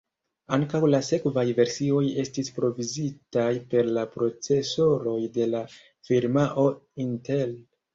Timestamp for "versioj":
1.59-2.01